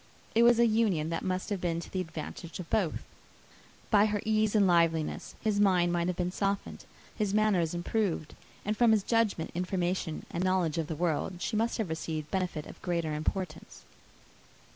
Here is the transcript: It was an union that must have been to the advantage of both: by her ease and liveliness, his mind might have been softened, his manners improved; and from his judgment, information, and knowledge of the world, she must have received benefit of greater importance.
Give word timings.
It 0.33 0.41
was 0.41 0.57
an 0.57 0.73
union 0.73 1.11
that 1.11 1.21
must 1.23 1.51
have 1.51 1.61
been 1.61 1.79
to 1.79 1.91
the 1.91 2.01
advantage 2.01 2.59
of 2.59 2.67
both: 2.71 3.03
by 3.91 4.07
her 4.07 4.19
ease 4.25 4.55
and 4.55 4.65
liveliness, 4.65 5.35
his 5.41 5.59
mind 5.59 5.93
might 5.93 6.07
have 6.07 6.15
been 6.15 6.31
softened, 6.31 6.85
his 7.15 7.35
manners 7.35 7.75
improved; 7.75 8.33
and 8.65 8.75
from 8.75 8.93
his 8.93 9.03
judgment, 9.03 9.51
information, 9.53 10.25
and 10.31 10.43
knowledge 10.43 10.79
of 10.79 10.87
the 10.87 10.95
world, 10.95 11.33
she 11.39 11.55
must 11.55 11.77
have 11.77 11.89
received 11.89 12.31
benefit 12.31 12.65
of 12.65 12.81
greater 12.81 13.13
importance. 13.13 13.83